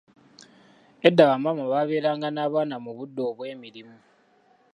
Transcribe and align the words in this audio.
Edda 1.07 1.29
ba 1.29 1.35
maama 1.43 1.65
babeeranga 1.71 2.27
n'abaana 2.31 2.75
mu 2.83 2.91
budde 2.97 3.21
obw’emirimu. 3.29 3.97